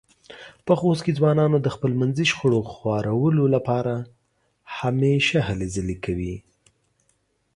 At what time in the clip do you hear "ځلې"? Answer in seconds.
5.75-5.95